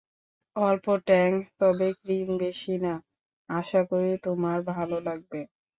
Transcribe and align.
অল্প 0.55 0.85
ট্যাং, 1.07 1.29
তবে 1.59 1.87
ক্রিম 1.99 2.29
বেশি 2.37 2.73
না, 2.85 2.93
আশা 3.49 3.81
করি 3.89 4.11
তোমার 4.25 4.57
ভালো 4.71 4.97
লাগবে। 5.07 5.39